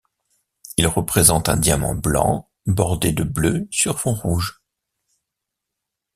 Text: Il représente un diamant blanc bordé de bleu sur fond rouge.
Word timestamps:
Il 0.77 0.87
représente 0.87 1.47
un 1.47 1.57
diamant 1.57 1.93
blanc 1.93 2.49
bordé 2.65 3.11
de 3.11 3.21
bleu 3.21 3.67
sur 3.69 3.99
fond 3.99 4.15
rouge. 4.15 4.59